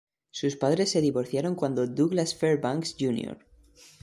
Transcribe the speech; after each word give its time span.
Sus 0.31 0.55
padres 0.55 0.89
se 0.89 0.99
divorciaron 0.99 1.53
cuando 1.53 1.85
Douglas 1.85 2.33
Fairbanks, 2.35 2.95
Jr. 2.99 3.37